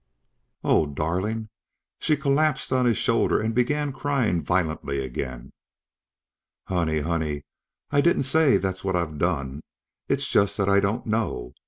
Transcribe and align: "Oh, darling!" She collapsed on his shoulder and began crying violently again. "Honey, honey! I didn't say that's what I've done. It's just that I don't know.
"Oh, 0.63 0.87
darling!" 0.87 1.49
She 1.99 2.17
collapsed 2.17 2.73
on 2.73 2.85
his 2.87 2.97
shoulder 2.97 3.39
and 3.39 3.53
began 3.53 3.93
crying 3.93 4.41
violently 4.41 4.99
again. 5.05 5.51
"Honey, 6.65 7.01
honey! 7.01 7.43
I 7.91 8.01
didn't 8.01 8.23
say 8.23 8.57
that's 8.57 8.83
what 8.83 8.95
I've 8.95 9.19
done. 9.19 9.61
It's 10.09 10.27
just 10.27 10.57
that 10.57 10.67
I 10.67 10.79
don't 10.79 11.05
know. 11.05 11.53